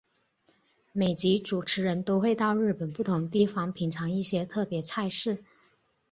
[0.93, 5.43] 每集主持人都会到日本不同地方品尝一些特别菜式。